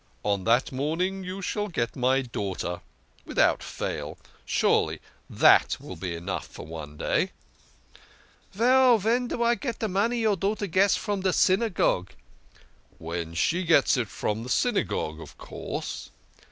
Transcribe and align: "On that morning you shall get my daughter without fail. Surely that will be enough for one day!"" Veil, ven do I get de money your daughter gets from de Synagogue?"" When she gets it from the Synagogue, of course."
"On 0.33 0.45
that 0.45 0.71
morning 0.71 1.23
you 1.23 1.43
shall 1.43 1.67
get 1.67 1.95
my 1.95 2.23
daughter 2.23 2.81
without 3.23 3.61
fail. 3.61 4.17
Surely 4.45 4.99
that 5.29 5.77
will 5.79 5.95
be 5.95 6.15
enough 6.15 6.47
for 6.47 6.65
one 6.65 6.97
day!"" 6.97 7.29
Veil, 8.51 8.97
ven 8.97 9.27
do 9.27 9.43
I 9.43 9.53
get 9.53 9.77
de 9.77 9.87
money 9.87 10.17
your 10.17 10.35
daughter 10.37 10.65
gets 10.65 10.95
from 10.95 11.21
de 11.21 11.31
Synagogue?"" 11.31 12.13
When 12.97 13.35
she 13.35 13.61
gets 13.63 13.95
it 13.95 14.07
from 14.07 14.41
the 14.41 14.49
Synagogue, 14.49 15.21
of 15.21 15.37
course." 15.37 16.09